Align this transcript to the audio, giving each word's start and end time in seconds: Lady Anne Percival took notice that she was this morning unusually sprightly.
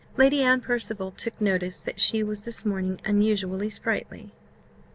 Lady 0.17 0.41
Anne 0.41 0.61
Percival 0.61 1.11
took 1.11 1.39
notice 1.39 1.79
that 1.79 1.99
she 1.99 2.23
was 2.23 2.43
this 2.43 2.65
morning 2.65 2.99
unusually 3.05 3.69
sprightly. 3.69 4.31